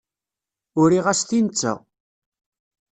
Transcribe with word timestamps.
Uriɣ-as-t 0.81 1.31
i 1.37 1.39
netta. 1.45 1.73